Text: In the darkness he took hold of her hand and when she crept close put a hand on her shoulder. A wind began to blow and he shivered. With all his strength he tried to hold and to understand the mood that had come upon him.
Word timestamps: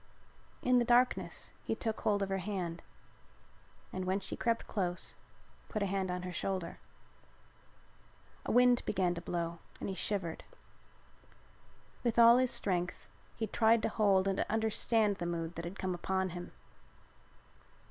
In 0.63 0.79
the 0.79 0.83
darkness 0.83 1.51
he 1.63 1.75
took 1.75 2.01
hold 2.01 2.23
of 2.23 2.29
her 2.29 2.39
hand 2.39 2.81
and 3.93 4.05
when 4.05 4.19
she 4.19 4.35
crept 4.35 4.65
close 4.67 5.13
put 5.69 5.83
a 5.83 5.85
hand 5.85 6.09
on 6.09 6.23
her 6.23 6.31
shoulder. 6.31 6.79
A 8.47 8.51
wind 8.51 8.81
began 8.87 9.13
to 9.13 9.21
blow 9.21 9.59
and 9.79 9.89
he 9.89 9.93
shivered. 9.93 10.43
With 12.03 12.17
all 12.17 12.37
his 12.39 12.49
strength 12.49 13.07
he 13.35 13.45
tried 13.45 13.83
to 13.83 13.89
hold 13.89 14.27
and 14.27 14.37
to 14.37 14.51
understand 14.51 15.17
the 15.17 15.27
mood 15.27 15.53
that 15.53 15.65
had 15.65 15.77
come 15.77 15.93
upon 15.93 16.29
him. 16.29 16.51